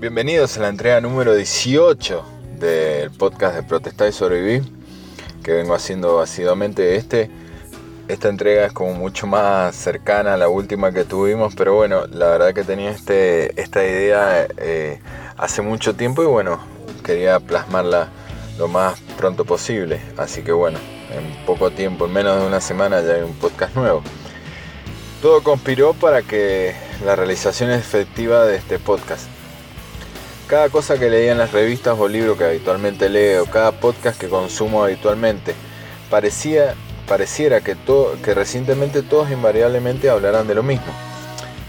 Bienvenidos 0.00 0.56
a 0.56 0.60
la 0.60 0.68
entrega 0.68 1.00
número 1.00 1.34
18 1.34 2.24
del 2.60 3.10
podcast 3.10 3.56
de 3.56 3.64
Protestar 3.64 4.08
y 4.08 4.12
Sobrevivir, 4.12 4.62
que 5.42 5.50
vengo 5.50 5.74
haciendo 5.74 6.20
asiduamente. 6.20 6.94
Este, 6.94 7.28
esta 8.06 8.28
entrega 8.28 8.66
es 8.66 8.72
como 8.72 8.94
mucho 8.94 9.26
más 9.26 9.74
cercana 9.74 10.34
a 10.34 10.36
la 10.36 10.48
última 10.48 10.92
que 10.92 11.02
tuvimos, 11.02 11.56
pero 11.56 11.74
bueno, 11.74 12.06
la 12.06 12.28
verdad 12.28 12.54
que 12.54 12.62
tenía 12.62 12.92
este, 12.92 13.60
esta 13.60 13.84
idea 13.84 14.46
eh, 14.58 15.00
hace 15.36 15.62
mucho 15.62 15.96
tiempo 15.96 16.22
y 16.22 16.26
bueno, 16.26 16.60
quería 17.02 17.40
plasmarla 17.40 18.08
lo 18.56 18.68
más 18.68 19.00
pronto 19.16 19.44
posible. 19.44 20.00
Así 20.16 20.42
que 20.42 20.52
bueno, 20.52 20.78
en 21.10 21.44
poco 21.44 21.72
tiempo, 21.72 22.06
en 22.06 22.12
menos 22.12 22.40
de 22.40 22.46
una 22.46 22.60
semana 22.60 23.00
ya 23.00 23.14
hay 23.14 23.22
un 23.22 23.34
podcast 23.34 23.74
nuevo. 23.74 24.04
Todo 25.20 25.42
conspiró 25.42 25.92
para 25.92 26.22
que 26.22 26.76
la 27.04 27.16
realización 27.16 27.72
efectiva 27.72 28.44
de 28.44 28.58
este 28.58 28.78
podcast 28.78 29.28
cada 30.48 30.70
cosa 30.70 30.98
que 30.98 31.10
leía 31.10 31.32
en 31.32 31.38
las 31.38 31.52
revistas 31.52 31.96
o 31.98 32.08
libros 32.08 32.38
que 32.38 32.44
habitualmente 32.44 33.10
leo, 33.10 33.44
cada 33.44 33.70
podcast 33.70 34.18
que 34.18 34.30
consumo 34.30 34.82
habitualmente, 34.82 35.54
parecía, 36.08 36.74
pareciera 37.06 37.60
que, 37.60 37.76
que 38.24 38.34
recientemente 38.34 39.02
todos 39.02 39.30
invariablemente 39.30 40.08
hablarán 40.08 40.48
de 40.48 40.54
lo 40.54 40.62
mismo. 40.62 40.90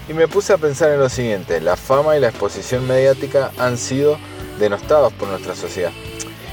Y 0.08 0.14
me 0.14 0.28
puse 0.28 0.54
a 0.54 0.58
pensar 0.58 0.90
en 0.90 0.98
lo 0.98 1.10
siguiente, 1.10 1.60
la 1.60 1.76
fama 1.76 2.16
y 2.16 2.20
la 2.20 2.28
exposición 2.28 2.88
mediática 2.88 3.52
han 3.58 3.76
sido 3.76 4.18
denostados 4.58 5.12
por 5.12 5.28
nuestra 5.28 5.54
sociedad. 5.54 5.92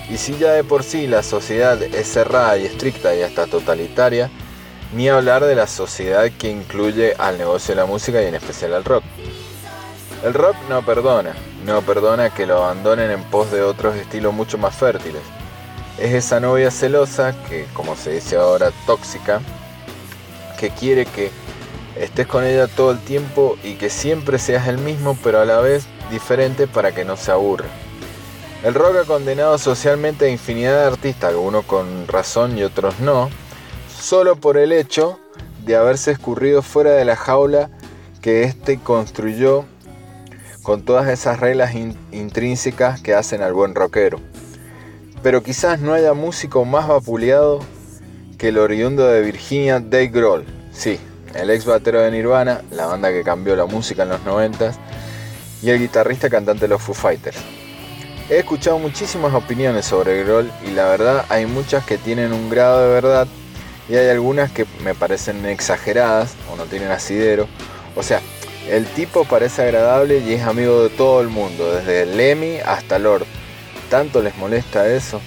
Y 0.10 0.18
si 0.18 0.38
ya 0.38 0.52
de 0.52 0.66
por 0.66 0.84
sí 0.84 1.08
la 1.08 1.24
sociedad 1.24 1.82
es 1.82 2.08
cerrada 2.12 2.58
y 2.58 2.66
estricta 2.66 3.16
y 3.16 3.22
hasta 3.22 3.48
totalitaria, 3.48 4.30
ni 4.94 5.08
hablar 5.08 5.46
de 5.46 5.56
la 5.56 5.68
sociedad 5.68 6.30
que 6.38 6.52
incluye 6.52 7.14
al 7.18 7.38
negocio 7.38 7.74
de 7.74 7.82
la 7.82 7.88
música 7.88 8.22
y 8.22 8.26
en 8.26 8.36
especial 8.36 8.74
al 8.74 8.84
rock. 8.84 9.04
El 10.26 10.34
rock 10.34 10.56
no 10.70 10.86
perdona, 10.86 11.34
no 11.68 11.82
perdona 11.82 12.30
que 12.30 12.46
lo 12.46 12.64
abandonen 12.64 13.12
en 13.12 13.22
pos 13.24 13.52
de 13.52 13.62
otros 13.62 13.98
estilos 13.98 14.34
mucho 14.34 14.58
más 14.58 14.74
fértiles. 14.74 15.22
Es 16.00 16.14
esa 16.14 16.40
novia 16.40 16.72
celosa, 16.72 17.36
que 17.50 17.66
como 17.74 17.98
se 17.98 18.14
dice 18.14 18.38
ahora 18.38 18.72
tóxica, 18.86 19.42
que 20.58 20.70
quiere 20.70 21.06
que 21.06 21.30
estés 21.98 22.26
con 22.26 22.46
ella 22.46 22.68
todo 22.68 22.92
el 22.92 23.00
tiempo 23.00 23.58
y 23.64 23.74
que 23.74 23.90
siempre 23.90 24.40
seas 24.40 24.68
el 24.70 24.78
mismo 24.78 25.18
pero 25.22 25.42
a 25.42 25.46
la 25.46 25.60
vez 25.60 25.86
diferente 26.10 26.68
para 26.68 26.94
que 26.94 27.04
no 27.04 27.18
se 27.18 27.32
aburra. 27.32 27.66
El 28.64 28.74
rock 28.74 29.00
ha 29.04 29.06
condenado 29.06 29.58
socialmente 29.58 30.26
a 30.26 30.30
infinidad 30.30 30.80
de 30.80 30.88
artistas, 30.88 31.32
algunos 31.32 31.66
con 31.66 32.08
razón 32.08 32.58
y 32.58 32.64
otros 32.64 33.00
no, 33.02 33.30
solo 34.00 34.38
por 34.38 34.58
el 34.58 34.72
hecho 34.72 35.20
de 35.66 35.76
haberse 35.76 36.12
escurrido 36.12 36.62
fuera 36.62 36.92
de 36.92 37.04
la 37.04 37.18
jaula 37.18 37.70
que 38.22 38.44
éste 38.44 38.80
construyó 38.80 39.66
con 40.68 40.82
todas 40.82 41.08
esas 41.08 41.40
reglas 41.40 41.74
intrínsecas 42.12 43.00
que 43.00 43.14
hacen 43.14 43.42
al 43.42 43.54
buen 43.54 43.74
rockero. 43.74 44.20
Pero 45.24 45.42
quizás 45.42 45.80
no 45.80 45.94
haya 45.94 46.14
músico 46.14 46.66
más 46.66 46.90
vapuleado 46.90 47.62
que 48.38 48.50
el 48.50 48.58
oriundo 48.58 49.08
de 49.08 49.22
Virginia, 49.22 49.80
Dave 49.80 50.08
Grohl. 50.08 50.44
Sí, 50.74 51.00
el 51.36 51.52
ex 51.52 51.64
batero 51.64 52.02
de 52.02 52.12
Nirvana, 52.12 52.64
la 52.70 52.86
banda 52.86 53.12
que 53.12 53.24
cambió 53.24 53.56
la 53.56 53.66
música 53.66 54.04
en 54.04 54.10
los 54.10 54.26
90 54.26 54.74
y 55.62 55.70
el 55.70 55.80
guitarrista 55.80 56.30
cantante 56.30 56.64
de 56.64 56.68
los 56.68 56.82
Foo 56.82 56.94
Fighters. 56.94 57.38
He 58.30 58.40
escuchado 58.40 58.78
muchísimas 58.78 59.34
opiniones 59.34 59.86
sobre 59.86 60.22
Grohl 60.26 60.52
y 60.68 60.72
la 60.72 60.90
verdad 60.90 61.24
hay 61.30 61.46
muchas 61.46 61.86
que 61.86 61.98
tienen 61.98 62.34
un 62.34 62.50
grado 62.50 62.82
de 62.82 62.94
verdad 62.94 63.26
y 63.88 63.96
hay 63.96 64.10
algunas 64.10 64.52
que 64.52 64.66
me 64.84 64.94
parecen 64.94 65.46
exageradas 65.46 66.36
o 66.52 66.58
no 66.58 66.66
tienen 66.66 66.92
asidero. 66.92 67.48
O 67.96 68.04
sea, 68.04 68.20
el 68.70 68.86
tipo 68.86 69.26
parece 69.26 69.64
agradable 69.64 70.20
y 70.20 70.34
es 70.34 70.44
amigo 70.44 70.84
de 70.84 70.90
todo 70.90 71.22
el 71.22 71.30
mundo, 71.30 71.74
desde 71.74 72.06
Lemmy 72.06 72.58
hasta 72.66 73.00
Lord. 73.00 73.26
¿Tanto 73.90 74.22
les 74.22 74.36
molesta 74.38 74.88
eso? 74.88 75.22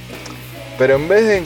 Pero 0.78 0.96
en 0.96 1.08
vez 1.08 1.26
de 1.26 1.44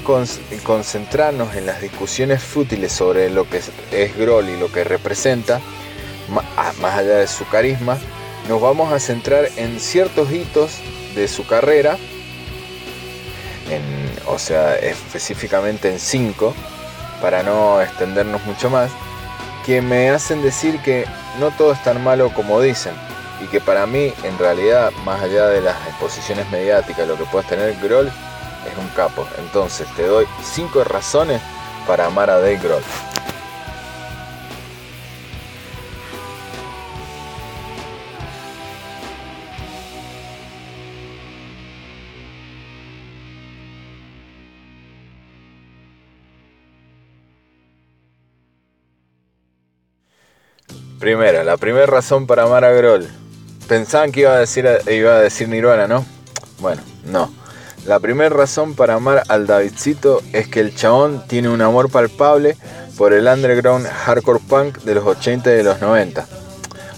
concentrarnos 0.62 1.56
en 1.56 1.66
las 1.66 1.80
discusiones 1.80 2.42
fútiles 2.42 2.92
sobre 2.92 3.30
lo 3.30 3.48
que 3.48 3.60
es 3.92 4.16
Groll 4.16 4.48
y 4.48 4.56
lo 4.56 4.70
que 4.70 4.84
representa, 4.84 5.60
ah, 6.56 6.72
más 6.80 6.98
allá 6.98 7.16
de 7.16 7.26
su 7.26 7.46
carisma, 7.48 7.98
nos 8.48 8.60
vamos 8.60 8.92
a 8.92 9.00
centrar 9.00 9.48
en 9.56 9.80
ciertos 9.80 10.30
hitos 10.30 10.78
de 11.14 11.28
su 11.28 11.46
carrera, 11.46 11.96
o 14.26 14.38
sea, 14.38 14.76
específicamente 14.76 15.90
en 15.90 15.98
cinco, 15.98 16.54
para 17.20 17.42
no 17.42 17.80
extendernos 17.80 18.44
mucho 18.44 18.70
más, 18.70 18.90
que 19.64 19.80
me 19.80 20.10
hacen 20.10 20.42
decir 20.42 20.80
que 20.82 21.06
no 21.38 21.50
todo 21.52 21.72
es 21.72 21.82
tan 21.82 22.02
malo 22.02 22.30
como 22.30 22.60
dicen 22.60 22.94
y 23.40 23.46
que 23.46 23.60
para 23.60 23.86
mí 23.86 24.12
en 24.22 24.38
realidad 24.38 24.92
más 25.04 25.22
allá 25.22 25.46
de 25.46 25.60
las 25.60 25.76
exposiciones 25.88 26.48
mediáticas 26.50 27.06
lo 27.06 27.16
que 27.16 27.24
puedas 27.24 27.48
tener 27.48 27.76
Groll 27.82 28.08
es 28.08 28.78
un 28.78 28.88
capo. 28.96 29.26
Entonces 29.38 29.86
te 29.96 30.06
doy 30.06 30.26
5 30.42 30.84
razones 30.84 31.40
para 31.86 32.06
amar 32.06 32.30
a 32.30 32.38
Dave 32.38 32.58
Groll 32.58 32.82
Primera, 51.04 51.44
la 51.44 51.58
primera 51.58 51.84
razón 51.84 52.26
para 52.26 52.44
amar 52.44 52.64
a 52.64 52.70
Groll. 52.70 53.06
Pensaban 53.68 54.10
que 54.10 54.20
iba 54.20 54.32
a 54.32 54.38
decir, 54.38 54.66
iba 54.90 55.16
a 55.16 55.20
decir 55.20 55.50
Nirvana, 55.50 55.86
¿no? 55.86 56.02
Bueno, 56.60 56.80
no. 57.04 57.30
La 57.84 58.00
primera 58.00 58.30
razón 58.30 58.74
para 58.74 58.94
amar 58.94 59.22
al 59.28 59.46
Davidcito 59.46 60.22
es 60.32 60.48
que 60.48 60.60
el 60.60 60.74
chabón 60.74 61.22
tiene 61.28 61.50
un 61.50 61.60
amor 61.60 61.90
palpable 61.90 62.56
por 62.96 63.12
el 63.12 63.26
underground 63.26 63.86
hardcore 63.86 64.40
punk 64.48 64.78
de 64.78 64.94
los 64.94 65.04
80 65.04 65.52
y 65.52 65.56
de 65.56 65.62
los 65.64 65.82
90. 65.82 66.26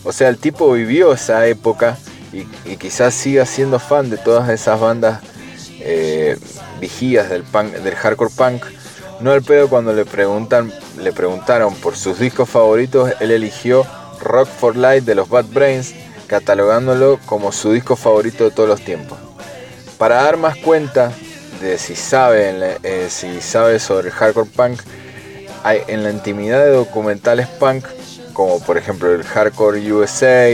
O 0.04 0.12
sea, 0.12 0.28
el 0.28 0.38
tipo 0.38 0.70
vivió 0.70 1.12
esa 1.12 1.44
época 1.48 1.98
y, 2.32 2.76
quizás 2.76 3.12
siga 3.12 3.44
siendo 3.44 3.80
fan 3.80 4.08
de 4.08 4.18
todas 4.18 4.48
esas 4.50 4.78
bandas 4.78 5.20
eh, 5.80 6.38
vigías 6.78 7.28
del, 7.28 7.42
punk, 7.42 7.72
del 7.72 7.96
hardcore 7.96 8.30
punk 8.36 8.66
no 9.20 9.32
al 9.32 9.42
pedo 9.42 9.68
cuando 9.68 9.92
le, 9.92 10.04
preguntan, 10.04 10.72
le 10.98 11.12
preguntaron 11.12 11.74
por 11.74 11.96
sus 11.96 12.18
discos 12.18 12.48
favoritos, 12.48 13.12
él 13.20 13.30
eligió 13.30 13.86
Rock 14.20 14.48
for 14.48 14.76
Life 14.76 15.02
de 15.02 15.14
los 15.14 15.28
Bad 15.28 15.46
Brains, 15.46 15.94
catalogándolo 16.26 17.18
como 17.26 17.52
su 17.52 17.72
disco 17.72 17.96
favorito 17.96 18.44
de 18.44 18.50
todos 18.50 18.68
los 18.68 18.80
tiempos. 18.80 19.18
Para 19.98 20.22
dar 20.22 20.36
más 20.36 20.56
cuenta 20.56 21.12
de 21.60 21.78
si 21.78 21.96
sabe, 21.96 22.76
eh, 22.82 23.06
si 23.08 23.40
sabe 23.40 23.78
sobre 23.78 24.08
el 24.08 24.14
hardcore 24.14 24.50
punk, 24.54 24.80
hay 25.62 25.82
en 25.88 26.02
la 26.02 26.10
intimidad 26.10 26.64
de 26.64 26.70
documentales 26.70 27.46
punk, 27.46 27.86
como 28.32 28.60
por 28.60 28.76
ejemplo 28.76 29.12
el 29.14 29.24
Hardcore 29.24 29.92
USA 29.92 30.48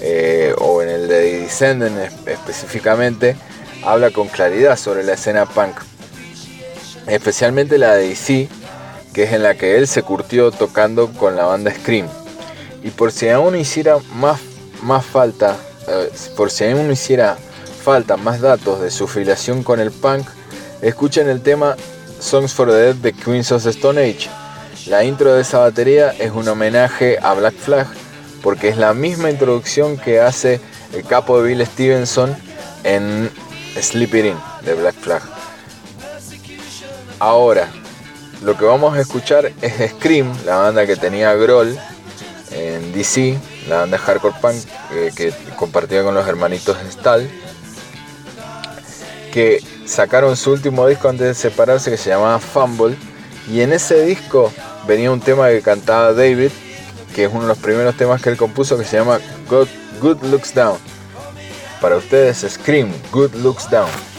eh, 0.00 0.54
o 0.58 0.82
en 0.82 0.88
el 0.88 1.08
de 1.08 1.40
Descendant 1.42 1.96
específicamente, 2.26 3.36
habla 3.84 4.10
con 4.10 4.28
claridad 4.28 4.76
sobre 4.76 5.04
la 5.04 5.12
escena 5.12 5.46
punk 5.46 5.76
especialmente 7.06 7.78
la 7.78 7.94
de 7.94 8.08
DC, 8.08 8.48
que 9.12 9.24
es 9.24 9.32
en 9.32 9.42
la 9.42 9.54
que 9.54 9.76
él 9.76 9.86
se 9.86 10.02
curtió 10.02 10.50
tocando 10.50 11.12
con 11.12 11.36
la 11.36 11.44
banda 11.44 11.72
Scream. 11.72 12.08
Y 12.82 12.90
por 12.90 13.12
si 13.12 13.28
aún 13.28 13.56
hiciera 13.56 13.98
más, 14.16 14.40
más 14.82 15.04
falta, 15.04 15.56
por 16.36 16.50
si 16.50 16.64
aún 16.64 16.90
hiciera 16.90 17.36
falta 17.84 18.16
más 18.16 18.40
datos 18.40 18.80
de 18.80 18.90
su 18.90 19.06
filiación 19.06 19.62
con 19.62 19.80
el 19.80 19.90
punk, 19.90 20.26
escuchen 20.80 21.28
el 21.28 21.42
tema 21.42 21.76
Songs 22.20 22.52
for 22.52 22.68
the 22.68 22.74
Dead 22.74 22.94
de 22.96 23.12
Queens 23.12 23.52
of 23.52 23.62
the 23.62 23.70
Stone 23.70 24.00
Age. 24.00 24.28
La 24.86 25.04
intro 25.04 25.34
de 25.34 25.42
esa 25.42 25.58
batería 25.58 26.10
es 26.10 26.32
un 26.32 26.48
homenaje 26.48 27.18
a 27.22 27.34
Black 27.34 27.54
Flag 27.54 27.86
porque 28.42 28.68
es 28.68 28.76
la 28.76 28.94
misma 28.94 29.30
introducción 29.30 29.96
que 29.96 30.20
hace 30.20 30.60
el 30.92 31.04
capo 31.04 31.40
de 31.40 31.48
Bill 31.48 31.66
Stevenson 31.66 32.36
en 32.82 33.30
Sleep 33.80 34.14
It 34.14 34.24
In 34.26 34.36
de 34.62 34.74
Black 34.74 34.96
Flag. 34.96 35.22
Ahora, 37.20 37.68
lo 38.42 38.58
que 38.58 38.64
vamos 38.64 38.96
a 38.96 39.00
escuchar 39.00 39.52
es 39.60 39.92
Scream, 39.92 40.32
la 40.44 40.56
banda 40.56 40.84
que 40.86 40.96
tenía 40.96 41.32
Groll 41.34 41.78
en 42.54 42.92
DC, 42.92 43.38
la 43.68 43.78
banda 43.78 43.98
hardcore 43.98 44.34
punk 44.40 44.56
eh, 44.92 45.10
que 45.14 45.32
compartía 45.56 46.02
con 46.02 46.14
los 46.14 46.26
hermanitos 46.26 46.76
Stahl, 46.90 47.28
que 49.32 49.62
sacaron 49.86 50.36
su 50.36 50.52
último 50.52 50.86
disco 50.86 51.08
antes 51.08 51.26
de 51.26 51.34
separarse 51.34 51.90
que 51.90 51.96
se 51.96 52.10
llamaba 52.10 52.38
Fumble, 52.38 52.96
y 53.50 53.60
en 53.60 53.72
ese 53.72 54.04
disco 54.04 54.52
venía 54.86 55.10
un 55.10 55.20
tema 55.20 55.48
que 55.48 55.62
cantaba 55.62 56.12
David, 56.12 56.50
que 57.14 57.24
es 57.24 57.30
uno 57.30 57.42
de 57.42 57.48
los 57.48 57.58
primeros 57.58 57.96
temas 57.96 58.22
que 58.22 58.30
él 58.30 58.36
compuso 58.36 58.78
que 58.78 58.84
se 58.84 58.96
llama 58.96 59.18
Good, 59.48 59.68
Good 60.00 60.22
Looks 60.24 60.54
Down. 60.54 60.78
Para 61.80 61.96
ustedes, 61.96 62.46
Scream, 62.48 62.92
Good 63.10 63.34
Looks 63.34 63.68
Down. 63.68 64.11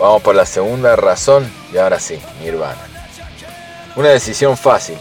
Vamos 0.00 0.22
por 0.22 0.34
la 0.34 0.46
segunda 0.46 0.96
razón 0.96 1.50
y 1.72 1.76
ahora 1.78 2.00
sí, 2.00 2.18
Nirvana. 2.40 2.80
Una 3.96 4.08
decisión 4.08 4.56
fácil. 4.56 4.96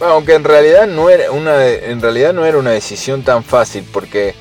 aunque 0.00 0.34
en 0.34 0.44
realidad, 0.44 0.86
no 0.86 1.08
era 1.08 1.30
una, 1.30 1.64
en 1.66 2.00
realidad 2.00 2.32
no 2.34 2.44
era 2.44 2.58
una 2.58 2.72
decisión 2.72 3.22
tan 3.22 3.44
fácil 3.44 3.88
porque 3.92 4.34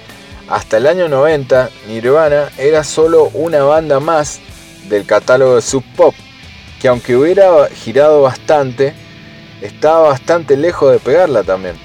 hasta 0.49 0.77
el 0.77 0.87
año 0.87 1.07
90 1.07 1.69
Nirvana 1.87 2.49
era 2.57 2.83
solo 2.83 3.29
una 3.33 3.63
banda 3.63 3.99
más 3.99 4.41
del 4.89 5.05
catálogo 5.05 5.55
de 5.55 5.61
Sub 5.61 5.83
Pop, 5.95 6.13
que 6.81 6.87
aunque 6.87 7.15
hubiera 7.15 7.67
girado 7.69 8.23
bastante, 8.23 8.93
estaba 9.61 10.09
bastante 10.09 10.57
lejos 10.57 10.91
de 10.91 10.99
pegarla 10.99 11.43
también. 11.43 11.75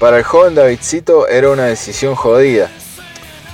Para 0.00 0.18
el 0.18 0.24
joven 0.24 0.54
Davidcito 0.54 1.28
era 1.28 1.50
una 1.50 1.66
decisión 1.66 2.14
jodida, 2.16 2.70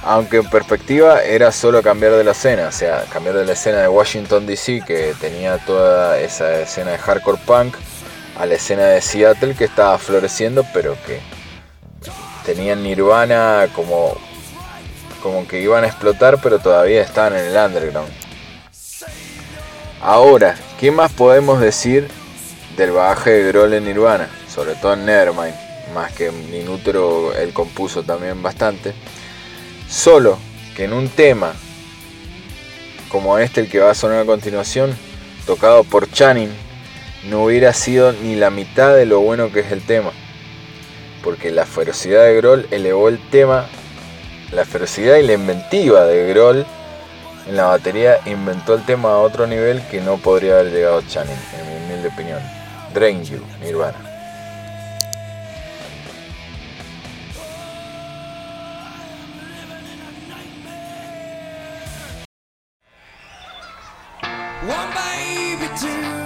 aunque 0.02 0.38
en 0.38 0.49
perspectiva 0.49 1.23
era 1.23 1.52
solo 1.52 1.83
cambiar 1.83 2.12
de 2.12 2.25
la 2.25 2.30
escena, 2.33 2.69
o 2.69 2.73
sea, 2.73 3.04
cambiar 3.12 3.37
de 3.37 3.45
la 3.45 3.52
escena 3.52 3.78
de 3.78 3.88
Washington 3.88 4.47
DC, 4.47 4.83
que 4.87 5.14
tenía 5.21 5.59
toda 5.59 6.19
esa 6.19 6.61
escena 6.61 6.92
de 6.92 6.99
hardcore 6.99 7.38
punk, 7.45 7.75
a 8.38 8.47
la 8.47 8.54
escena 8.54 8.85
de 8.85 9.02
Seattle, 9.02 9.54
que 9.54 9.64
estaba 9.64 9.99
floreciendo, 9.99 10.64
pero 10.73 10.97
que 11.07 11.21
tenían 12.47 12.83
Nirvana 12.83 13.69
como, 13.75 14.16
como 15.23 15.47
que 15.47 15.61
iban 15.61 15.85
a 15.85 15.88
explotar, 15.88 16.40
pero 16.42 16.59
todavía 16.59 17.02
estaban 17.02 17.37
en 17.37 17.45
el 17.47 17.57
underground. 17.57 18.11
Ahora, 20.00 20.57
¿qué 20.78 20.90
más 20.90 21.12
podemos 21.12 21.61
decir 21.61 22.09
del 22.78 22.92
bagaje 22.92 23.30
de 23.30 23.49
Grohl 23.52 23.75
en 23.75 23.85
Nirvana? 23.85 24.30
Sobre 24.49 24.75
todo 24.76 24.95
en 24.95 25.04
Nevermind, 25.04 25.54
más 25.95 26.11
que 26.12 26.28
en 26.28 26.50
él 26.54 27.52
compuso 27.52 28.02
también 28.02 28.42
bastante. 28.42 28.95
Solo 29.90 30.38
que 30.76 30.85
en 30.85 30.92
un 30.92 31.09
tema 31.09 31.52
como 33.09 33.38
este, 33.38 33.61
el 33.61 33.68
que 33.68 33.80
va 33.80 33.90
a 33.90 33.94
sonar 33.94 34.20
a 34.20 34.25
continuación, 34.25 34.97
tocado 35.47 35.82
por 35.82 36.09
Channing, 36.11 36.52
no 37.28 37.44
hubiera 37.44 37.73
sido 37.73 38.12
ni 38.12 38.37
la 38.37 38.50
mitad 38.50 38.94
de 38.94 39.04
lo 39.04 39.18
bueno 39.20 39.52
que 39.52 39.61
es 39.61 39.73
el 39.73 39.82
tema. 39.82 40.12
Porque 41.25 41.50
la 41.50 41.66
ferocidad 41.66 42.25
de 42.25 42.37
Grohl 42.37 42.68
elevó 42.70 43.09
el 43.09 43.18
tema, 43.30 43.66
la 44.52 44.64
ferocidad 44.64 45.16
y 45.16 45.25
la 45.25 45.32
inventiva 45.32 46.04
de 46.04 46.28
Grohl 46.28 46.64
en 47.49 47.56
la 47.56 47.64
batería 47.64 48.20
inventó 48.26 48.75
el 48.75 48.87
tema 48.87 49.11
a 49.11 49.18
otro 49.18 49.49
nivel 49.49 49.82
que 49.90 50.00
no 50.00 50.18
podría 50.18 50.61
haber 50.61 50.73
llegado 50.73 51.02
Channing, 51.02 51.37
en 51.59 51.68
mi 51.68 51.85
humilde 51.85 52.09
opinión. 52.09 52.40
Drain 52.94 53.25
You, 53.25 53.40
Nirvana. 53.61 54.10
One 64.62 64.93
baby 64.93 65.69
to 65.75 66.19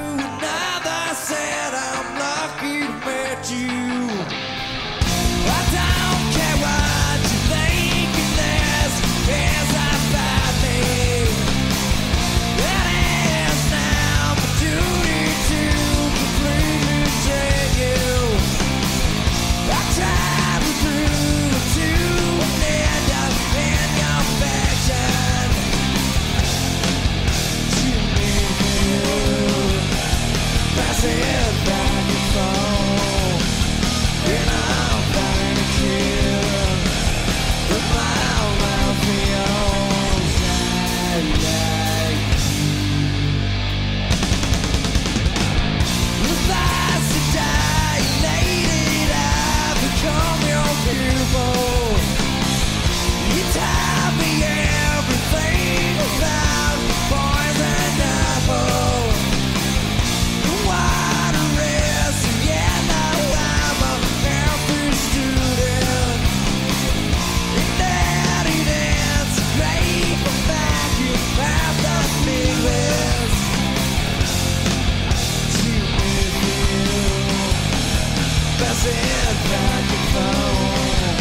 sent 78.85 79.38
back 79.50 79.85
phone. 80.12 81.17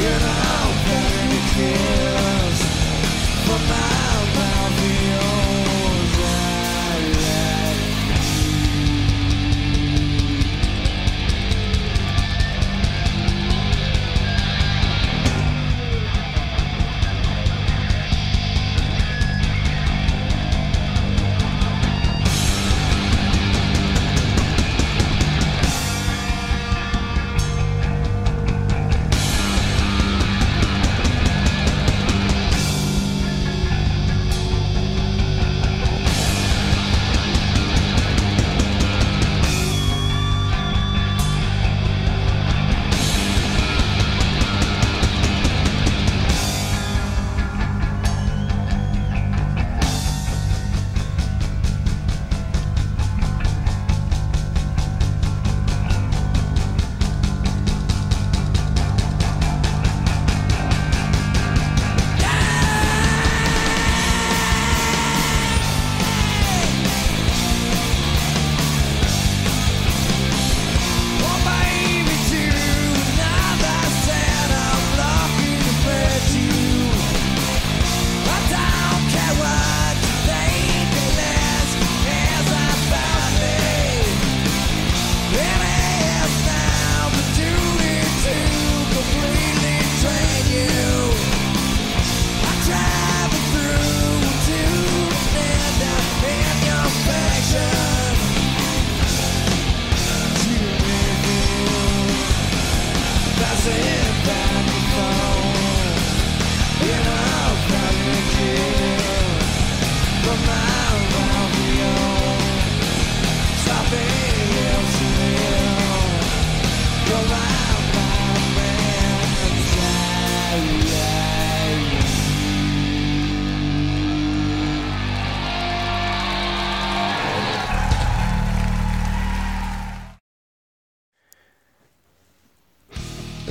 You're 0.00 0.20
not 0.20 0.70
better 0.86 1.24
to 1.32 1.40
kill. 1.54 2.07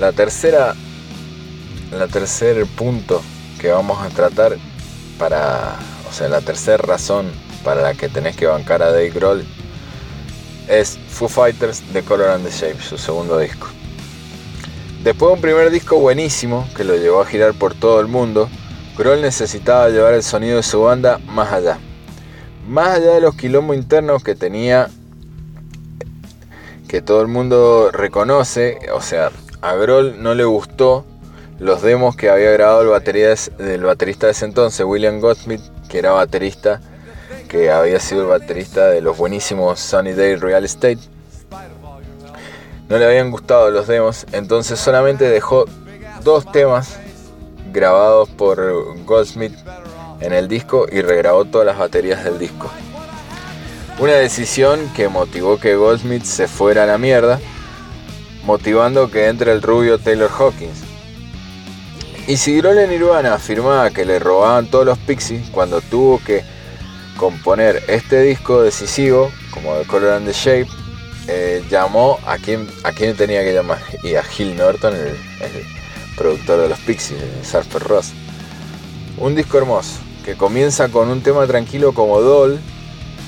La 0.07 0.13
tercera, 0.13 0.73
la 1.91 2.07
tercer 2.07 2.65
punto 2.65 3.21
que 3.59 3.71
vamos 3.71 4.01
a 4.01 4.07
tratar 4.07 4.57
para, 5.19 5.75
o 6.09 6.13
sea, 6.13 6.29
la 6.29 6.39
tercera 6.39 6.77
razón 6.77 7.29
para 7.65 7.81
la 7.81 7.93
que 7.93 8.07
tenés 8.07 8.37
que 8.37 8.45
bancar 8.45 8.81
a 8.81 8.85
Dave 8.85 9.09
Grohl 9.09 9.45
es 10.69 10.97
Foo 11.09 11.27
Fighters 11.27 11.83
The 11.91 12.03
Color 12.03 12.29
and 12.29 12.45
the 12.45 12.51
Shape, 12.51 12.81
su 12.81 12.97
segundo 12.97 13.37
disco. 13.37 13.67
Después 15.03 15.27
de 15.27 15.35
un 15.35 15.41
primer 15.41 15.71
disco 15.71 15.99
buenísimo 15.99 16.69
que 16.73 16.85
lo 16.85 16.95
llevó 16.95 17.19
a 17.19 17.25
girar 17.25 17.53
por 17.53 17.73
todo 17.73 17.99
el 17.99 18.07
mundo, 18.07 18.49
Grohl 18.97 19.21
necesitaba 19.21 19.89
llevar 19.89 20.13
el 20.13 20.23
sonido 20.23 20.55
de 20.55 20.63
su 20.63 20.83
banda 20.83 21.19
más 21.27 21.51
allá. 21.51 21.79
Más 22.65 22.91
allá 22.91 23.15
de 23.15 23.19
los 23.19 23.35
quilombos 23.35 23.75
internos 23.75 24.23
que 24.23 24.35
tenía, 24.35 24.87
que 26.87 27.01
todo 27.01 27.21
el 27.21 27.27
mundo 27.27 27.91
reconoce, 27.91 28.77
o 28.93 29.01
sea, 29.01 29.31
a 29.61 29.73
Grohl 29.75 30.21
no 30.21 30.33
le 30.33 30.43
gustó 30.45 31.05
los 31.59 31.81
demos 31.81 32.15
que 32.15 32.29
había 32.29 32.51
grabado 32.51 32.81
el 32.81 32.89
batería 32.89 33.33
del 33.57 33.83
baterista 33.83 34.27
de 34.27 34.33
ese 34.33 34.45
entonces, 34.45 34.85
William 34.85 35.19
Goldsmith, 35.19 35.61
que 35.89 35.97
era 35.99 36.11
baterista, 36.11 36.81
que 37.49 37.71
había 37.71 37.99
sido 37.99 38.21
el 38.21 38.27
baterista 38.27 38.87
de 38.87 39.01
los 39.01 39.17
buenísimos 39.17 39.79
Sunny 39.79 40.13
Day 40.13 40.35
Real 40.35 40.63
Estate. 40.63 40.99
No 42.89 42.97
le 42.97 43.05
habían 43.05 43.31
gustado 43.31 43.71
los 43.71 43.87
demos, 43.87 44.25
entonces 44.31 44.79
solamente 44.79 45.27
dejó 45.27 45.65
dos 46.23 46.49
temas 46.51 46.99
grabados 47.73 48.29
por 48.29 49.03
Goldsmith 49.05 49.55
en 50.19 50.33
el 50.33 50.47
disco 50.47 50.85
y 50.91 51.01
regrabó 51.01 51.45
todas 51.45 51.65
las 51.65 51.77
baterías 51.77 52.23
del 52.23 52.37
disco. 52.37 52.69
Una 53.99 54.13
decisión 54.13 54.91
que 54.95 55.09
motivó 55.09 55.57
que 55.59 55.75
Goldsmith 55.75 56.23
se 56.23 56.47
fuera 56.47 56.83
a 56.83 56.85
la 56.85 56.99
mierda, 56.99 57.39
motivando 58.47 59.11
que 59.11 59.27
entre 59.27 59.51
el 59.51 59.61
rubio 59.61 59.99
Taylor 59.99 60.31
Hawkins. 60.31 60.79
Y 62.27 62.37
si 62.37 62.57
Grohl 62.57 62.87
Nirvana 62.89 63.33
afirmaba 63.33 63.89
que 63.91 64.05
le 64.05 64.19
robaban 64.19 64.67
todos 64.67 64.85
los 64.85 64.97
Pixies 64.99 65.49
cuando 65.51 65.81
tuvo 65.81 66.19
que 66.23 66.43
componer 67.17 67.83
este 67.87 68.21
disco 68.21 68.61
decisivo, 68.61 69.29
como 69.51 69.75
The 69.75 69.85
Color 69.85 70.13
and 70.13 70.27
the 70.27 70.33
Shape, 70.33 70.67
eh, 71.27 71.61
llamó 71.69 72.19
a 72.25 72.37
quien, 72.37 72.69
a 72.83 72.93
quien 72.93 73.17
tenía 73.17 73.43
que 73.43 73.53
llamar, 73.53 73.79
y 74.01 74.15
a 74.15 74.23
Gil 74.23 74.55
Norton, 74.55 74.95
el, 74.95 75.17
productor 76.17 76.61
de 76.61 76.69
los 76.69 76.79
Pixies, 76.79 77.21
Surfer 77.43 77.83
Ross. 77.83 78.13
Un 79.17 79.35
disco 79.35 79.57
hermoso, 79.57 79.99
que 80.23 80.35
comienza 80.35 80.87
con 80.89 81.09
un 81.09 81.21
tema 81.21 81.45
tranquilo 81.47 81.93
como 81.93 82.21
Doll, 82.21 82.59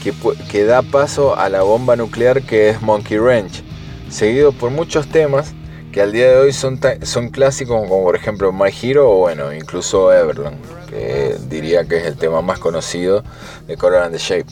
que, 0.01 0.13
que 0.49 0.63
da 0.63 0.81
paso 0.81 1.37
a 1.37 1.49
la 1.49 1.61
bomba 1.61 1.97
nuclear 1.97 2.41
que 2.41 2.69
es 2.69 2.81
Monkey 2.81 3.17
Ranch, 3.17 3.63
seguido 4.09 4.51
por 4.51 4.71
muchos 4.71 5.07
temas 5.07 5.53
que 5.91 6.01
al 6.01 6.11
día 6.11 6.29
de 6.29 6.37
hoy 6.37 6.53
son, 6.53 6.79
son 7.01 7.29
clásicos 7.29 7.87
como 7.87 8.03
por 8.03 8.15
ejemplo 8.15 8.51
My 8.51 8.69
Hero 8.69 9.09
o 9.09 9.17
bueno, 9.17 9.53
incluso 9.53 10.13
Everland, 10.13 10.57
que 10.87 11.35
diría 11.47 11.85
que 11.85 11.97
es 11.97 12.05
el 12.05 12.15
tema 12.15 12.41
más 12.41 12.59
conocido 12.59 13.23
de 13.67 13.75
Color 13.75 14.03
and 14.03 14.13
the 14.13 14.19
Shape. 14.19 14.45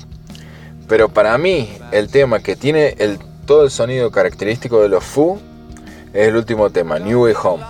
Pero 0.88 1.10
para 1.10 1.38
mí 1.38 1.78
el 1.92 2.10
tema 2.10 2.40
que 2.40 2.56
tiene 2.56 2.96
el, 2.98 3.20
todo 3.46 3.64
el 3.64 3.72
sonido 3.72 4.10
característico 4.12 4.82
de 4.82 4.90
los 4.90 5.04
Foo 5.04 5.40
es 6.14 6.28
el 6.28 6.36
último 6.36 6.70
tema, 6.70 6.98
New 6.98 7.24
Way 7.24 7.36
Home. 7.44 7.64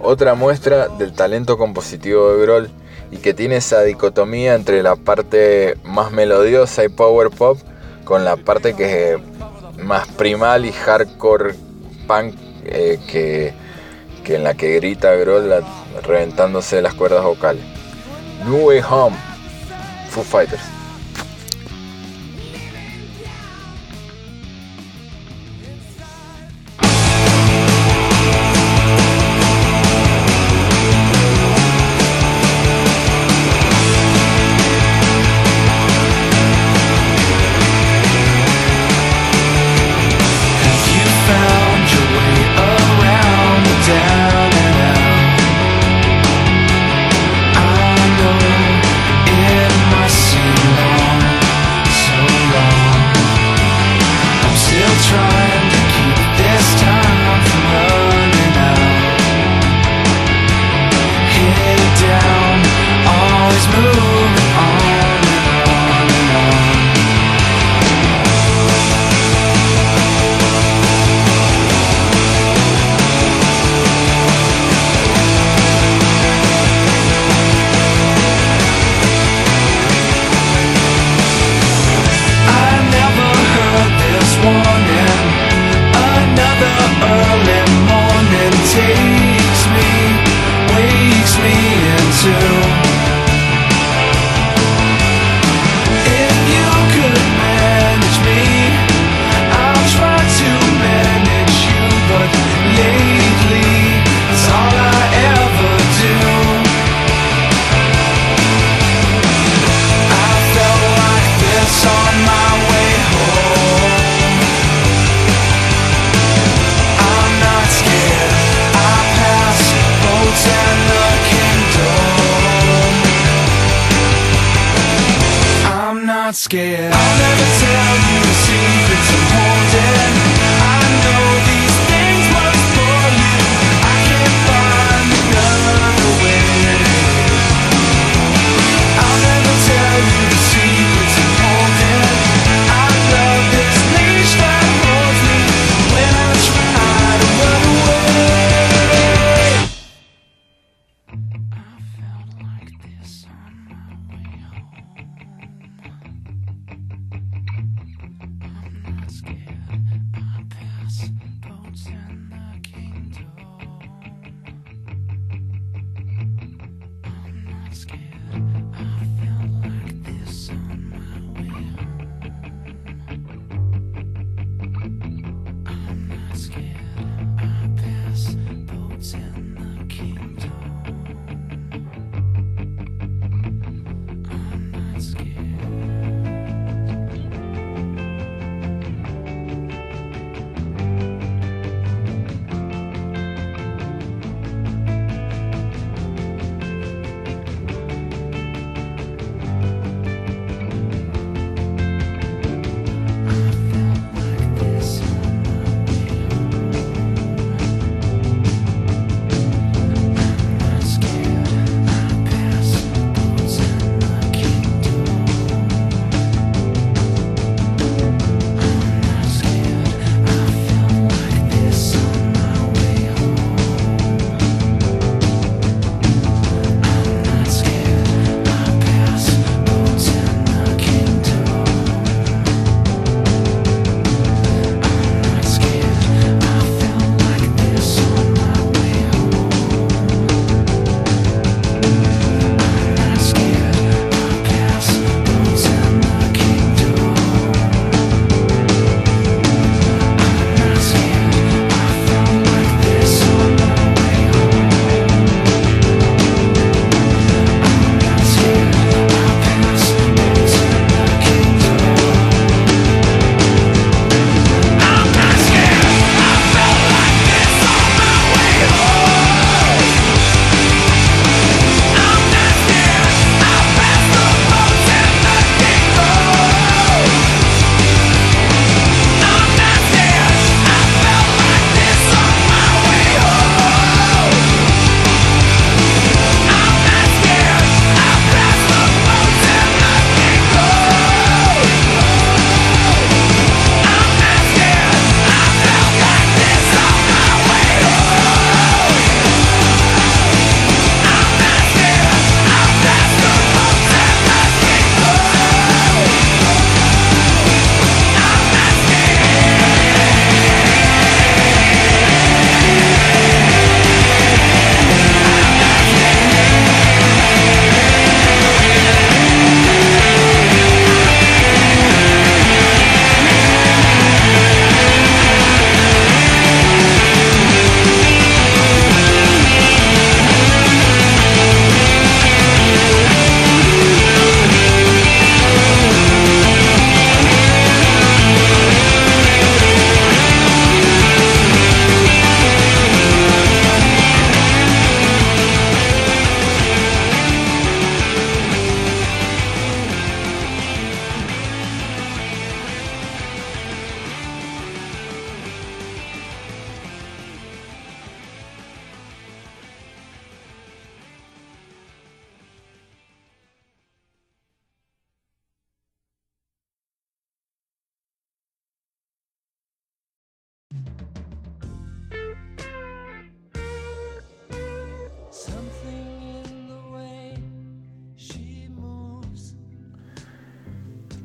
Otra 0.00 0.34
muestra 0.34 0.88
del 0.88 1.12
talento 1.12 1.56
compositivo 1.56 2.32
de 2.32 2.42
Grohl 2.42 2.70
y 3.10 3.16
que 3.18 3.32
tiene 3.32 3.56
esa 3.56 3.82
dicotomía 3.82 4.54
entre 4.54 4.82
la 4.82 4.96
parte 4.96 5.76
más 5.84 6.12
melodiosa 6.12 6.84
y 6.84 6.88
power 6.88 7.30
pop 7.30 7.58
con 8.04 8.24
la 8.24 8.36
parte 8.36 8.74
que 8.74 9.14
es 9.14 9.20
más 9.78 10.06
primal 10.08 10.64
y 10.64 10.72
hardcore 10.72 11.54
punk 12.06 12.34
eh, 12.64 12.98
que, 13.10 13.52
que, 14.24 14.36
en 14.36 14.44
la 14.44 14.54
que 14.54 14.74
grita 14.76 15.14
Grohl 15.14 15.64
reventándose 16.02 16.82
las 16.82 16.94
cuerdas 16.94 17.24
vocales. 17.24 17.62
New 18.44 18.66
Way 18.66 18.82
Home, 18.88 19.16
Foo 20.10 20.22
Fighters. 20.22 20.77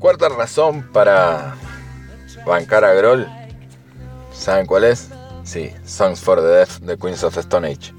Cuarta 0.03 0.27
razón 0.27 0.83
para 0.91 1.55
bancar 2.45 2.83
a 2.83 2.91
Groll. 2.91 3.25
¿Saben 4.33 4.65
cuál 4.65 4.83
es? 4.83 5.07
Sí, 5.45 5.71
Songs 5.85 6.19
for 6.19 6.41
the 6.41 6.47
Deaf 6.47 6.79
de 6.79 6.97
Queens 6.97 7.23
of 7.23 7.37
Stone 7.37 7.69
Age. 7.69 7.93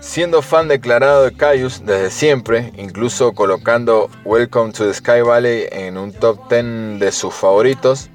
Siendo 0.00 0.42
fan 0.42 0.66
declarado 0.66 1.22
de 1.22 1.36
Caius 1.36 1.86
desde 1.86 2.10
siempre, 2.10 2.72
incluso 2.76 3.32
colocando 3.32 4.10
Welcome 4.24 4.72
to 4.72 4.84
the 4.84 4.92
Sky 4.92 5.20
Valley 5.20 5.68
en 5.70 5.98
un 5.98 6.12
top 6.12 6.50
10 6.50 6.98
de 6.98 7.12
sus 7.12 7.32
favoritos, 7.32 8.10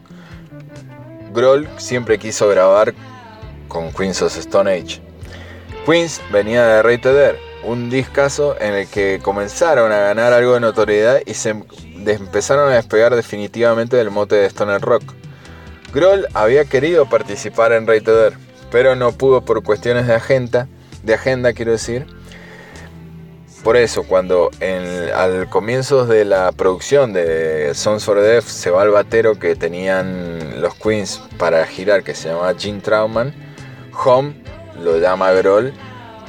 Grohl 1.32 1.70
siempre 1.78 2.20
quiso 2.20 2.50
grabar 2.50 2.94
con 3.70 3.94
Queens 3.94 4.22
of 4.22 4.38
Stone 4.38 4.70
Age. 4.70 5.02
Queens 5.86 6.20
venía 6.34 6.66
de 6.66 6.84
Rated 6.84 7.36
un 7.64 7.90
discazo 7.90 8.56
en 8.60 8.74
el 8.74 8.88
que 8.88 9.20
comenzaron 9.22 9.92
a 9.92 10.00
ganar 10.00 10.34
algo 10.34 10.54
de 10.54 10.60
notoriedad 10.60 11.22
y 11.26 11.34
se 11.34 11.50
empezaron 12.06 12.72
a 12.72 12.76
despegar 12.76 13.16
definitivamente 13.16 13.98
del 13.98 14.12
mote 14.12 14.36
de 14.36 14.46
Stoner 14.48 14.82
Rock. 14.82 15.04
Grohl 15.94 16.28
había 16.34 16.66
querido 16.66 17.08
participar 17.08 17.74
en 17.74 17.88
Rated 17.88 18.34
pero 18.72 18.96
no 18.96 19.12
pudo 19.12 19.42
por 19.42 19.64
cuestiones 19.64 20.08
de 20.08 20.16
agenda 20.16 20.68
de 21.04 21.14
agenda, 21.14 21.54
quiero 21.54 21.72
decir. 21.72 22.06
Por 23.64 23.78
eso, 23.78 24.04
cuando 24.04 24.50
al 25.16 25.48
comienzo 25.50 26.08
de 26.08 26.26
la 26.26 26.52
producción 26.52 27.14
de 27.14 27.72
Sons 27.76 28.04
for 28.04 28.20
Death 28.20 28.46
se 28.46 28.72
va 28.72 28.84
el 28.84 28.90
batero 28.90 29.38
que 29.38 29.56
tenían 29.56 30.62
los 30.62 30.74
Queens 30.76 31.22
para 31.38 31.66
girar, 31.68 32.04
que 32.04 32.16
se 32.16 32.30
llamaba 32.30 32.56
Gene 32.58 32.82
Trauman, 32.82 33.34
Home 34.04 34.34
lo 34.82 34.98
llama 34.98 35.32
Grohl 35.34 35.74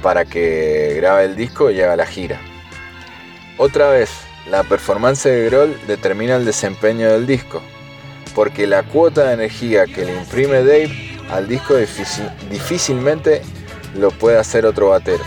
para 0.02 0.24
que 0.24 0.94
grabe 0.96 1.24
el 1.24 1.36
disco 1.36 1.70
y 1.70 1.80
haga 1.80 1.96
la 1.96 2.06
gira. 2.06 2.40
Otra 3.56 3.90
vez, 3.90 4.10
la 4.50 4.64
performance 4.64 5.28
de 5.28 5.46
Grohl 5.46 5.78
determina 5.86 6.36
el 6.36 6.44
desempeño 6.44 7.08
del 7.08 7.26
disco, 7.26 7.62
porque 8.34 8.66
la 8.66 8.82
cuota 8.82 9.28
de 9.28 9.34
energía 9.34 9.86
que 9.86 10.04
le 10.04 10.16
imprime 10.16 10.64
Dave 10.64 11.18
al 11.30 11.48
disco 11.48 11.76
difícilmente 12.50 13.42
lo 13.96 14.10
puede 14.10 14.38
hacer 14.38 14.66
otro 14.66 14.88
batero. 14.88 15.24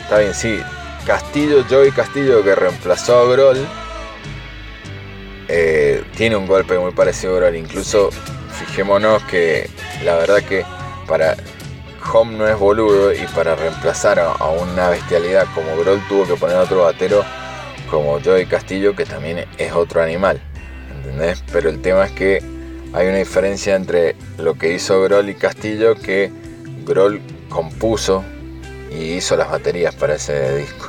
Está 0.00 0.18
bien, 0.18 0.34
sí. 0.34 0.60
Castillo, 1.06 1.64
Joey 1.68 1.90
Castillo, 1.90 2.44
que 2.44 2.54
reemplazó 2.54 3.18
a 3.18 3.32
Groll, 3.32 3.66
eh, 5.48 6.04
tiene 6.16 6.36
un 6.36 6.46
golpe 6.46 6.78
muy 6.78 6.92
parecido 6.92 7.34
a 7.34 7.40
Groll. 7.40 7.56
Incluso, 7.56 8.10
fijémonos 8.58 9.22
que 9.24 9.68
la 10.04 10.14
verdad 10.14 10.42
que 10.42 10.64
para 11.08 11.36
Home 12.12 12.36
no 12.36 12.46
es 12.46 12.58
boludo 12.58 13.12
y 13.12 13.26
para 13.34 13.54
reemplazar 13.54 14.18
a, 14.18 14.34
una 14.50 14.88
bestialidad 14.88 15.46
como 15.54 15.76
Groll 15.76 16.00
tuvo 16.08 16.26
que 16.26 16.34
poner 16.34 16.56
otro 16.56 16.82
batero 16.82 17.24
como 17.90 18.20
Joey 18.20 18.46
Castillo, 18.46 18.96
que 18.96 19.04
también 19.04 19.46
es 19.58 19.72
otro 19.72 20.02
animal. 20.02 20.40
¿Entendés? 20.96 21.44
Pero 21.52 21.68
el 21.68 21.80
tema 21.82 22.06
es 22.06 22.12
que 22.12 22.42
hay 22.92 23.06
una 23.06 23.18
diferencia 23.18 23.76
entre 23.76 24.16
lo 24.38 24.54
que 24.54 24.72
hizo 24.72 25.02
Groll 25.02 25.28
y 25.28 25.34
Castillo 25.34 25.94
que 25.94 26.30
Groll 26.84 27.20
compuso 27.48 28.24
y 28.90 29.14
hizo 29.14 29.36
las 29.36 29.50
baterías 29.50 29.94
para 29.94 30.14
ese 30.14 30.56
disco. 30.56 30.88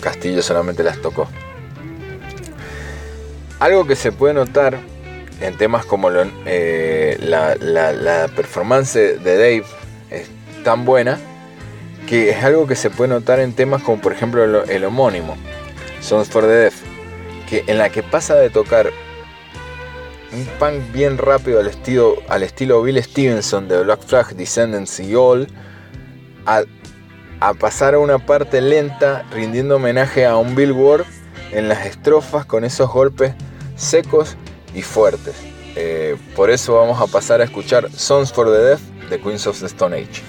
Castillo 0.00 0.42
solamente 0.42 0.82
las 0.82 1.00
tocó. 1.00 1.28
Algo 3.58 3.86
que 3.86 3.96
se 3.96 4.10
puede 4.12 4.34
notar 4.34 4.78
en 5.40 5.56
temas 5.56 5.84
como 5.84 6.10
eh, 6.46 7.18
la, 7.20 8.28
performance 8.34 8.94
de 8.94 9.18
Dave 9.18 9.64
es 10.10 10.28
tan 10.64 10.84
buena 10.84 11.18
que 12.08 12.30
es 12.30 12.44
algo 12.44 12.66
que 12.66 12.76
se 12.76 12.90
puede 12.90 13.10
notar 13.10 13.40
en 13.40 13.52
temas 13.52 13.82
como 13.82 14.00
por 14.00 14.12
ejemplo 14.12 14.64
el, 14.64 14.84
homónimo, 14.84 15.36
Songs 16.00 16.28
for 16.28 16.42
the 16.42 16.48
Deaf, 16.48 16.74
que 17.48 17.64
en 17.66 17.78
la 17.78 17.90
que 17.90 18.02
pasa 18.02 18.34
de 18.34 18.50
tocar 18.50 18.90
un 20.32 20.44
punk 20.58 20.92
bien 20.92 21.18
rápido 21.18 21.60
al 21.60 21.68
estilo, 21.68 22.16
al 22.28 22.42
estilo 22.42 22.82
Bill 22.82 23.02
Stevenson 23.02 23.68
de 23.68 23.82
Black 23.82 24.02
Flag, 24.02 24.34
Descendants 24.34 24.98
y 25.00 25.14
All, 25.14 25.46
a, 26.46 26.64
pasar 27.54 27.94
a 27.94 27.98
una 27.98 28.18
parte 28.18 28.60
lenta 28.60 29.24
rindiendo 29.32 29.76
homenaje 29.76 30.26
a 30.26 30.36
un 30.36 30.54
Billboard 30.54 31.04
en 31.52 31.68
las 31.68 31.86
estrofas 31.86 32.44
con 32.44 32.64
esos 32.64 32.90
golpes 32.90 33.34
secos 33.76 34.36
y 34.74 34.82
fuertes. 34.82 35.36
Eh, 35.76 36.16
por 36.34 36.50
eso 36.50 36.74
vamos 36.74 37.00
a 37.00 37.06
pasar 37.06 37.40
a 37.40 37.44
escuchar 37.44 37.90
Songs 37.92 38.32
for 38.32 38.46
the 38.46 38.58
Deaf 38.58 38.80
de 39.08 39.20
Queens 39.20 39.46
of 39.46 39.58
the 39.58 39.66
Stone 39.66 39.96
Age. 39.96 40.22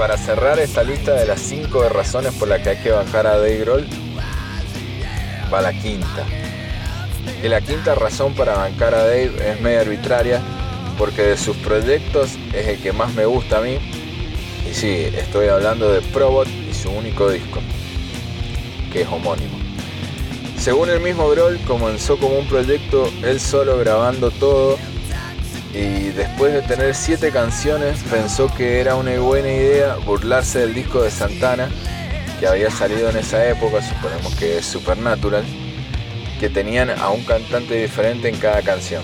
Para 0.00 0.16
cerrar 0.16 0.58
esta 0.58 0.82
lista 0.82 1.12
de 1.12 1.26
las 1.26 1.42
5 1.42 1.90
razones 1.90 2.32
por 2.32 2.48
las 2.48 2.62
que 2.62 2.70
hay 2.70 2.76
que 2.78 2.90
bancar 2.90 3.26
a 3.26 3.36
Dave 3.36 3.58
Grohl, 3.58 3.86
va 5.52 5.60
la 5.60 5.74
quinta. 5.74 6.24
Y 7.44 7.48
la 7.48 7.60
quinta 7.60 7.94
razón 7.94 8.32
para 8.32 8.54
bancar 8.54 8.94
a 8.94 9.04
Dave 9.04 9.30
es 9.46 9.60
medio 9.60 9.82
arbitraria, 9.82 10.40
porque 10.96 11.20
de 11.20 11.36
sus 11.36 11.54
proyectos 11.58 12.30
es 12.54 12.66
el 12.66 12.78
que 12.80 12.94
más 12.94 13.12
me 13.12 13.26
gusta 13.26 13.58
a 13.58 13.60
mí. 13.60 13.76
Y 14.70 14.72
sí, 14.72 14.88
estoy 14.88 15.48
hablando 15.48 15.92
de 15.92 16.00
Probot 16.00 16.48
y 16.48 16.72
su 16.72 16.90
único 16.90 17.28
disco, 17.28 17.60
que 18.90 19.02
es 19.02 19.06
homónimo. 19.06 19.58
Según 20.58 20.88
el 20.88 21.00
mismo 21.00 21.28
Grohl, 21.28 21.60
comenzó 21.66 22.16
como 22.16 22.38
un 22.38 22.46
proyecto 22.46 23.12
él 23.22 23.38
solo 23.38 23.76
grabando 23.76 24.30
todo 24.30 24.78
y 26.10 26.12
después 26.12 26.52
de 26.52 26.62
tener 26.62 26.94
siete 26.94 27.30
canciones 27.30 28.02
pensó 28.10 28.52
que 28.52 28.80
era 28.80 28.96
una 28.96 29.16
buena 29.20 29.48
idea 29.48 29.94
burlarse 30.04 30.58
del 30.60 30.74
disco 30.74 31.02
de 31.02 31.10
Santana 31.10 31.68
que 32.40 32.48
había 32.48 32.70
salido 32.70 33.10
en 33.10 33.16
esa 33.16 33.46
época, 33.48 33.80
suponemos 33.80 34.34
que 34.34 34.58
es 34.58 34.66
Supernatural, 34.66 35.44
que 36.40 36.48
tenían 36.48 36.90
a 36.90 37.10
un 37.10 37.22
cantante 37.22 37.74
diferente 37.74 38.28
en 38.28 38.36
cada 38.36 38.62
canción. 38.62 39.02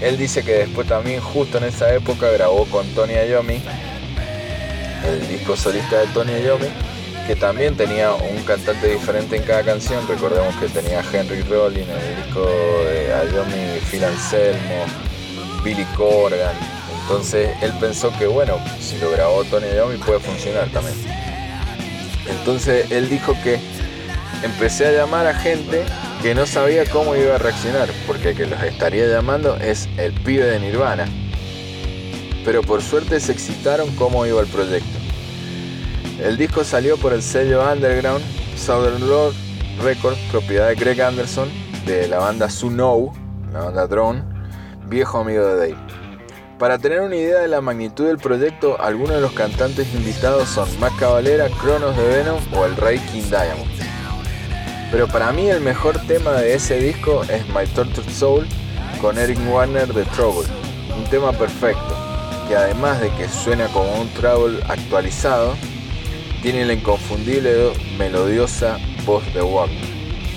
Él 0.00 0.16
dice 0.16 0.42
que 0.44 0.52
después 0.52 0.86
también 0.86 1.20
justo 1.20 1.58
en 1.58 1.64
esa 1.64 1.92
época 1.92 2.30
grabó 2.30 2.64
con 2.66 2.86
Tony 2.94 3.14
Iommi, 3.14 3.60
el 5.06 5.28
disco 5.28 5.56
solista 5.56 5.98
de 5.98 6.06
Tony 6.08 6.32
Iommi, 6.44 6.68
que 7.26 7.36
también 7.36 7.76
tenía 7.76 8.12
un 8.12 8.42
cantante 8.44 8.88
diferente 8.88 9.36
en 9.36 9.42
cada 9.42 9.62
canción. 9.62 10.06
Recordemos 10.08 10.54
que 10.56 10.68
tenía 10.68 11.02
Henry 11.12 11.42
Rollin 11.42 11.82
en 11.90 11.98
el 11.98 12.24
disco 12.24 12.46
de 12.46 13.34
Iommi, 13.34 13.80
Phil 13.90 14.04
Anselmo, 14.04 15.07
Billy 15.68 15.84
Corgan. 15.96 16.56
Entonces 17.02 17.50
él 17.62 17.72
pensó 17.78 18.10
que 18.18 18.26
bueno, 18.26 18.58
si 18.80 18.98
lo 18.98 19.10
grabó 19.10 19.44
Tony 19.44 19.66
Iommi 19.76 19.98
puede 19.98 20.18
funcionar 20.20 20.68
también. 20.70 20.96
Entonces 22.26 22.90
él 22.90 23.08
dijo 23.10 23.34
que 23.42 23.60
empecé 24.42 24.86
a 24.86 24.92
llamar 24.92 25.26
a 25.26 25.34
gente 25.34 25.84
que 26.22 26.34
no 26.34 26.46
sabía 26.46 26.84
cómo 26.86 27.14
iba 27.16 27.34
a 27.34 27.38
reaccionar, 27.38 27.88
porque 28.06 28.30
el 28.30 28.36
que 28.36 28.46
los 28.46 28.62
estaría 28.62 29.06
llamando 29.06 29.56
es 29.56 29.88
el 29.98 30.12
pibe 30.12 30.46
de 30.46 30.58
Nirvana. 30.58 31.06
Pero 32.44 32.62
por 32.62 32.82
suerte 32.82 33.20
se 33.20 33.32
excitaron 33.32 33.94
cómo 33.96 34.24
iba 34.24 34.40
el 34.40 34.46
proyecto. 34.46 34.98
El 36.18 36.38
disco 36.38 36.64
salió 36.64 36.96
por 36.96 37.12
el 37.12 37.22
sello 37.22 37.62
Underground 37.70 38.24
Southern 38.56 39.06
Lord 39.06 39.34
Records, 39.82 40.18
propiedad 40.30 40.68
de 40.68 40.74
Greg 40.74 41.00
Anderson, 41.00 41.48
de 41.86 42.08
la 42.08 42.18
banda 42.18 42.48
Suno, 42.48 43.12
la 43.52 43.64
banda 43.64 43.86
Drone, 43.86 44.37
viejo 44.88 45.18
amigo 45.18 45.44
de 45.44 45.56
Dave. 45.56 45.98
Para 46.58 46.78
tener 46.78 47.02
una 47.02 47.14
idea 47.14 47.38
de 47.38 47.48
la 47.48 47.60
magnitud 47.60 48.06
del 48.06 48.18
proyecto, 48.18 48.80
algunos 48.80 49.14
de 49.16 49.20
los 49.20 49.32
cantantes 49.32 49.94
invitados 49.94 50.48
son 50.48 50.68
Mac 50.80 50.92
Cavalera, 50.98 51.48
Cronos 51.60 51.96
de 51.96 52.08
Venom 52.08 52.40
o 52.52 52.64
el 52.64 52.76
Rey 52.76 52.98
King 52.98 53.30
Diamond. 53.30 53.70
Pero 54.90 55.06
para 55.06 55.30
mí 55.32 55.48
el 55.48 55.60
mejor 55.60 55.98
tema 56.06 56.32
de 56.32 56.54
ese 56.54 56.80
disco 56.80 57.22
es 57.24 57.46
My 57.48 57.66
Tortured 57.74 58.10
Soul 58.10 58.46
con 59.00 59.18
Eric 59.18 59.38
Warner 59.48 59.92
de 59.92 60.04
Trouble, 60.06 60.48
un 60.96 61.04
tema 61.04 61.32
perfecto, 61.32 61.96
que 62.48 62.56
además 62.56 63.00
de 63.00 63.10
que 63.10 63.28
suena 63.28 63.68
como 63.68 64.00
un 64.00 64.08
Trouble 64.14 64.60
actualizado, 64.68 65.54
tiene 66.42 66.64
la 66.64 66.72
inconfundible 66.72 67.72
melodiosa 67.98 68.78
voz 69.04 69.22
de 69.32 69.42
Warner, 69.42 69.78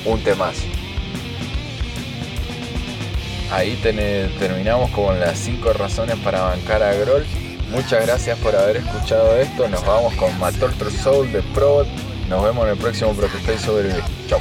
un 0.06 0.22
temazo. 0.24 0.71
Ahí 3.52 3.76
terminamos 4.40 4.90
con 4.92 5.20
las 5.20 5.38
5 5.40 5.74
razones 5.74 6.18
para 6.20 6.42
bancar 6.42 6.82
a 6.84 6.94
Groll. 6.94 7.26
Muchas 7.70 8.06
gracias 8.06 8.38
por 8.40 8.56
haber 8.56 8.78
escuchado 8.78 9.38
esto. 9.38 9.68
Nos 9.68 9.86
vamos 9.86 10.14
con 10.16 10.30
My 10.40 10.52
Tortured 10.58 10.92
Soul 10.92 11.32
de 11.32 11.42
Probot 11.42 11.88
nos 12.32 12.42
vemos 12.46 12.64
en 12.64 12.72
el 12.72 12.78
próximo 12.78 13.14
Protestáis 13.14 13.60
sobre 13.60 13.90
Chao. 14.30 14.40